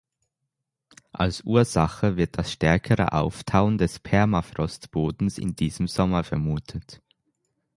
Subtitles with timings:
[1.11, 7.03] Als Ursache wird das stärkere Auftauen des Permafrostbodens in diesem Sommer vermutet.